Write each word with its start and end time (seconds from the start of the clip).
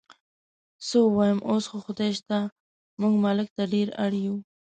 څه 0.87 0.97
ووایم، 1.03 1.39
اوس 1.49 1.63
خو 1.69 1.77
خدای 1.85 2.11
شته 2.19 2.37
موږ 3.01 3.13
ملک 3.25 3.47
ته 3.55 3.63
ډېر 3.73 3.87
اړ 4.03 4.11
یو. 4.25 4.35